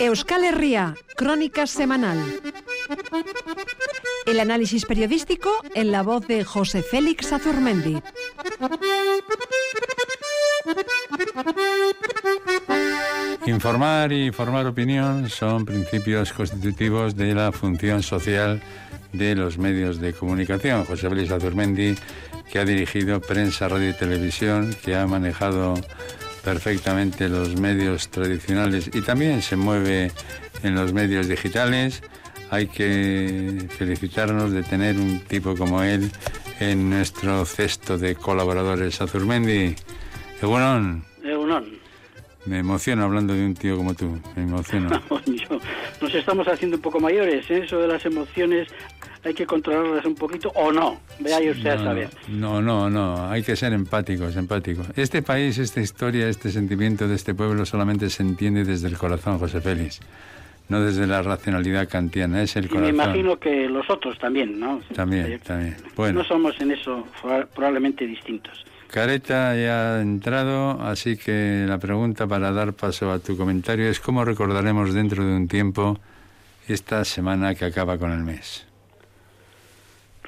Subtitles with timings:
[0.00, 2.18] Euskal Herria, Crónica Semanal.
[4.26, 8.00] El análisis periodístico en la voz de José Félix Azurmendi.
[13.46, 18.62] Informar y formar opinión son principios constitutivos de la función social
[19.12, 20.84] de los medios de comunicación.
[20.84, 21.96] José Félix Azurmendi,
[22.52, 25.74] que ha dirigido prensa, radio y televisión, que ha manejado
[26.48, 30.10] perfectamente los medios tradicionales y también se mueve
[30.62, 32.02] en los medios digitales.
[32.50, 36.10] Hay que felicitarnos de tener un tipo como él
[36.58, 38.98] en nuestro cesto de colaboradores.
[39.02, 39.74] Azurmendi,
[40.40, 41.04] Egunon.
[41.22, 41.66] Egunon.
[42.46, 44.88] Me emociono hablando de un tío como tú, me emociono.
[46.00, 47.64] Nos estamos haciendo un poco mayores, ¿eh?
[47.64, 48.68] eso de las emociones
[49.28, 52.08] hay que controlarlas un poquito o no, vea usted no, a saber.
[52.28, 54.86] No, no, no, hay que ser empáticos, empáticos.
[54.96, 59.38] Este país, esta historia, este sentimiento de este pueblo solamente se entiende desde el corazón,
[59.38, 60.00] José Félix,
[60.68, 62.96] no desde la racionalidad kantiana, es el y corazón.
[62.96, 64.80] me imagino que los otros también, ¿no?
[64.94, 65.76] También, también.
[65.94, 66.20] Bueno.
[66.20, 67.06] No somos en eso
[67.54, 68.64] probablemente distintos.
[68.90, 74.00] Careta ya ha entrado, así que la pregunta para dar paso a tu comentario es
[74.00, 75.98] cómo recordaremos dentro de un tiempo
[76.66, 78.66] esta semana que acaba con el mes.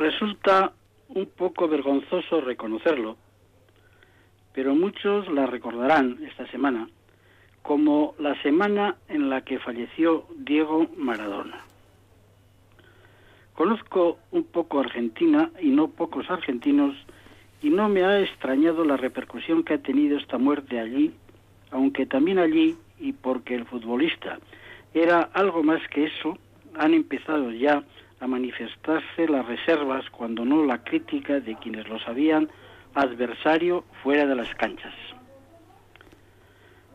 [0.00, 0.72] Resulta
[1.08, 3.18] un poco vergonzoso reconocerlo,
[4.54, 6.88] pero muchos la recordarán esta semana
[7.60, 11.66] como la semana en la que falleció Diego Maradona.
[13.52, 16.96] Conozco un poco Argentina y no pocos argentinos
[17.60, 21.12] y no me ha extrañado la repercusión que ha tenido esta muerte allí,
[21.72, 24.38] aunque también allí, y porque el futbolista
[24.94, 26.38] era algo más que eso,
[26.74, 27.84] han empezado ya
[28.20, 32.48] a manifestarse las reservas, cuando no la crítica de quienes lo sabían
[32.94, 34.94] adversario fuera de las canchas.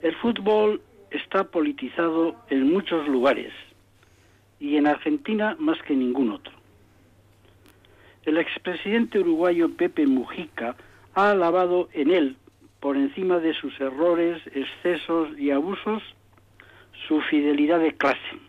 [0.00, 3.52] El fútbol está politizado en muchos lugares
[4.60, 6.52] y en Argentina más que ningún otro.
[8.24, 10.76] El expresidente uruguayo Pepe Mujica
[11.14, 12.36] ha alabado en él,
[12.78, 16.02] por encima de sus errores, excesos y abusos,
[17.08, 18.47] su fidelidad de clase.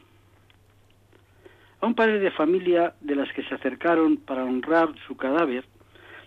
[1.81, 5.63] A un padre de familia de las que se acercaron para honrar su cadáver,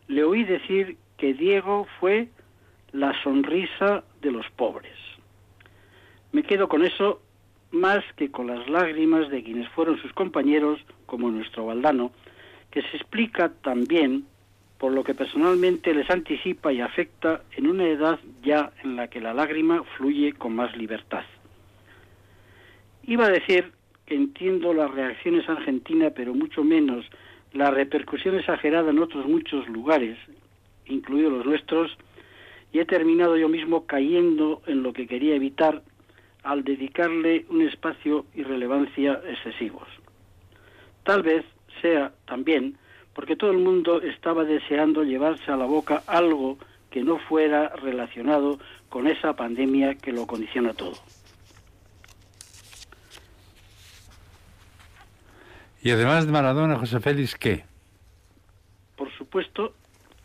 [0.09, 2.29] le oí decir que Diego fue
[2.93, 4.97] la sonrisa de los pobres.
[6.33, 7.21] Me quedo con eso
[7.71, 12.13] más que con las lágrimas de quienes fueron sus compañeros, como nuestro Valdano,
[12.71, 14.25] que se explica también
[14.79, 19.21] por lo que personalmente les anticipa y afecta en una edad ya en la que
[19.21, 21.25] la lágrima fluye con más libertad.
[23.05, 23.73] Iba a decir
[24.07, 27.05] entiendo las reacciones argentinas, pero mucho menos
[27.53, 30.19] la repercusión exagerada en otros muchos lugares,
[30.87, 31.97] incluidos los nuestros,
[32.73, 35.83] y he terminado yo mismo cayendo en lo que quería evitar
[36.43, 39.89] al dedicarle un espacio y relevancia excesivos.
[41.05, 41.45] Tal vez
[41.81, 42.77] sea también
[43.15, 46.59] porque todo el mundo estaba deseando llevarse a la boca algo
[46.91, 48.59] que no fuera relacionado
[48.89, 50.95] con esa pandemia que lo condiciona todo.
[55.83, 57.65] Y además de Maradona, José Félix, ¿qué?
[58.97, 59.75] Por supuesto,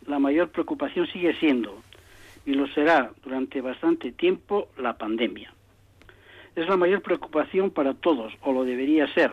[0.06, 1.82] la mayor preocupación sigue siendo,
[2.46, 5.52] y lo será durante bastante tiempo, la pandemia.
[6.56, 9.32] Es la mayor preocupación para todos, o lo debería ser,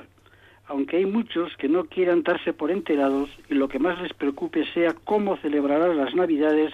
[0.66, 4.64] aunque hay muchos que no quieran darse por enterados y lo que más les preocupe
[4.72, 6.72] sea cómo celebrarán las Navidades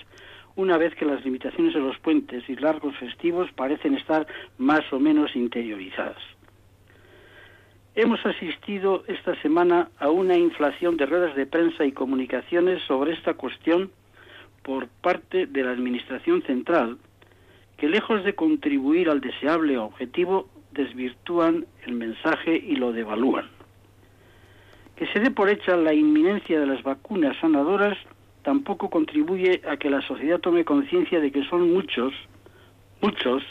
[0.55, 4.27] una vez que las limitaciones de los puentes y largos festivos parecen estar
[4.59, 6.19] más o menos interiorizadas.
[7.97, 13.35] Hemos asistido esta semana a una inflación de redes de prensa y comunicaciones sobre esta
[13.35, 13.91] cuestión
[14.63, 16.99] por parte de la Administración Central,
[17.77, 23.49] que lejos de contribuir al deseable objetivo, desvirtúan el mensaje y lo devalúan.
[24.95, 27.99] Que se dé por hecha la inminencia de las vacunas sanadoras
[28.43, 32.13] tampoco contribuye a que la sociedad tome conciencia de que son muchos,
[33.01, 33.43] muchos,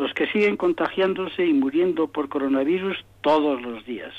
[0.00, 4.14] los que siguen contagiándose y muriendo por coronavirus todos los días.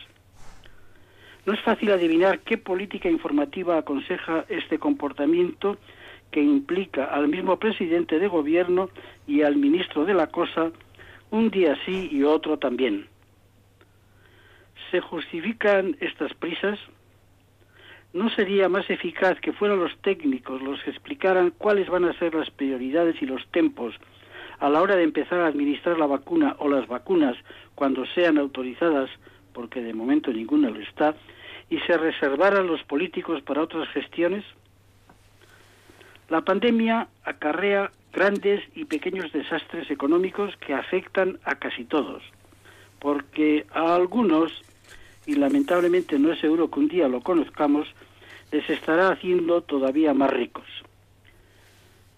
[1.43, 5.77] No es fácil adivinar qué política informativa aconseja este comportamiento
[6.29, 8.91] que implica al mismo presidente de gobierno
[9.25, 10.71] y al ministro de la cosa
[11.31, 13.07] un día sí y otro también.
[14.91, 16.77] ¿Se justifican estas prisas?
[18.13, 22.35] ¿No sería más eficaz que fueran los técnicos los que explicaran cuáles van a ser
[22.35, 23.95] las prioridades y los tempos
[24.61, 27.35] a la hora de empezar a administrar la vacuna o las vacunas
[27.75, 29.09] cuando sean autorizadas,
[29.53, 31.15] porque de momento ninguna lo está,
[31.69, 34.45] y se reservaran los políticos para otras gestiones?
[36.29, 42.23] La pandemia acarrea grandes y pequeños desastres económicos que afectan a casi todos.
[42.99, 44.51] porque a algunos,
[45.25, 47.87] y lamentablemente no es seguro que un día lo conozcamos,
[48.51, 50.67] les estará haciendo todavía más ricos.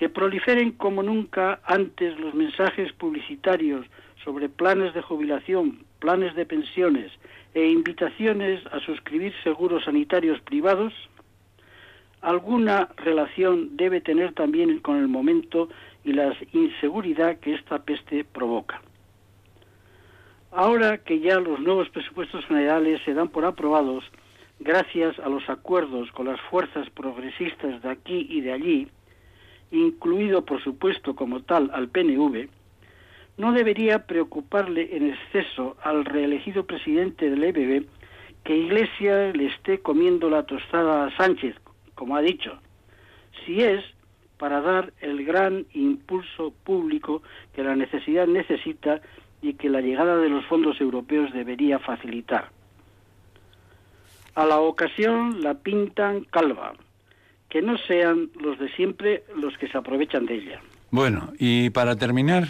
[0.04, 3.86] Que proliferen como nunca antes los mensajes publicitarios
[4.22, 7.10] sobre planes de jubilación, planes de pensiones
[7.54, 10.92] e invitaciones a suscribir seguros sanitarios privados,
[12.20, 15.70] alguna relación debe tener también con el momento
[16.04, 18.82] y la inseguridad que esta peste provoca.
[20.52, 24.04] Ahora que ya los nuevos presupuestos generales se dan por aprobados,
[24.60, 28.90] gracias a los acuerdos con las fuerzas progresistas de aquí y de allí,
[29.74, 32.48] incluido por supuesto como tal al PNV,
[33.38, 37.86] no debería preocuparle en exceso al reelegido presidente del EBB
[38.44, 41.56] que Iglesia le esté comiendo la tostada a Sánchez,
[41.96, 42.60] como ha dicho,
[43.46, 43.84] si es
[44.38, 47.24] para dar el gran impulso público
[47.56, 49.02] que la necesidad necesita
[49.42, 52.50] y que la llegada de los fondos europeos debería facilitar.
[54.36, 56.74] A la ocasión la pintan calva,
[57.54, 60.60] que no sean los de siempre los que se aprovechan de ella.
[60.90, 62.48] Bueno, y para terminar.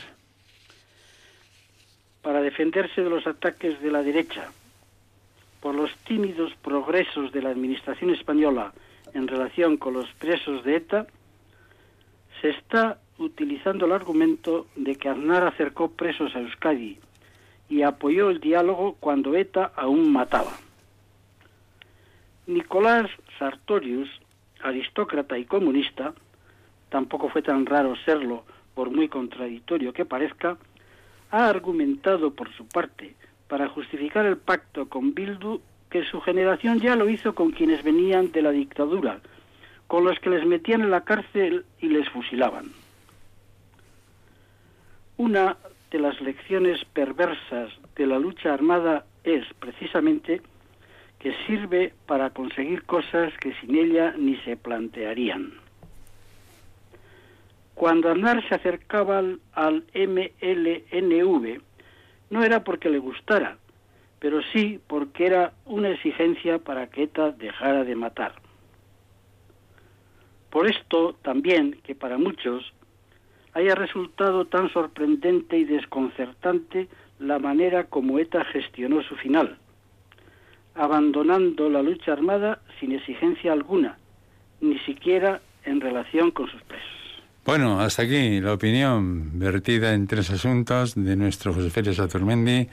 [2.22, 4.50] Para defenderse de los ataques de la derecha,
[5.60, 8.72] por los tímidos progresos de la Administración española
[9.14, 11.06] en relación con los presos de ETA,
[12.40, 16.98] se está utilizando el argumento de que Aznar acercó presos a Euskadi
[17.68, 20.54] y apoyó el diálogo cuando ETA aún mataba.
[22.48, 24.10] Nicolás Sartorius,
[24.63, 26.13] aristócrata y comunista,
[26.89, 30.57] tampoco fue tan raro serlo por muy contradictorio que parezca,
[31.31, 33.15] ha argumentado por su parte
[33.48, 38.31] para justificar el pacto con Bildu que su generación ya lo hizo con quienes venían
[38.31, 39.19] de la dictadura,
[39.88, 42.66] con los que les metían en la cárcel y les fusilaban.
[45.18, 45.57] Una
[45.92, 50.42] de las lecciones perversas de la lucha armada es precisamente
[51.24, 55.54] que sirve para conseguir cosas que sin ella ni se plantearían.
[57.75, 61.62] Cuando Aznar se acercaba al, al MLNV,
[62.30, 63.58] no era porque le gustara,
[64.20, 68.34] pero sí porque era una exigencia para que ETA dejara de matar.
[70.50, 72.74] Por esto también que para muchos
[73.54, 79.58] haya resultado tan sorprendente y desconcertante la manera como ETA gestionó su final,
[80.75, 83.98] abandonando la lucha armada sin exigencia alguna,
[84.62, 86.88] ni siquiera en relación con sus presos.
[87.46, 92.70] Bueno, hasta aquí la opinión vertida en tres asuntos de nuestro José Félix Aturmendi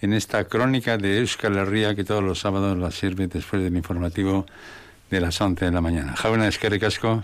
[0.00, 4.46] en esta crónica de Euskal Herria que todos los sábados la sirve después del informativo
[5.10, 6.14] de las 11 de la mañana.
[6.16, 7.22] Jauna eskerrik asko.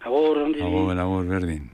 [0.00, 1.70] Agur, Agur, agur, berdin.